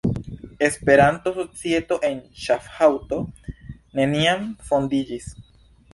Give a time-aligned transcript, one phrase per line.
[0.67, 3.19] Esperanto-Societo en Ŝafhaŭzo
[4.01, 5.33] neniam fondiĝis.